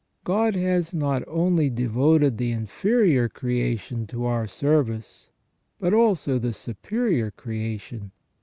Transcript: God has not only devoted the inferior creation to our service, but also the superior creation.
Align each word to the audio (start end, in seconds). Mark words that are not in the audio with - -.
God 0.23 0.55
has 0.55 0.95
not 0.95 1.21
only 1.27 1.69
devoted 1.69 2.39
the 2.39 2.49
inferior 2.51 3.29
creation 3.29 4.07
to 4.07 4.25
our 4.25 4.47
service, 4.47 5.29
but 5.79 5.93
also 5.93 6.39
the 6.39 6.53
superior 6.53 7.29
creation. 7.29 8.11